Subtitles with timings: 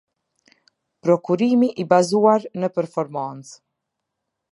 [1.07, 3.53] Prokurimi i bazuar në performancë.